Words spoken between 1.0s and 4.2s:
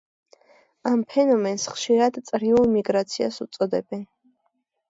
ფენომენს ხშირად წრიულ მიგრაციას უწოდებენ.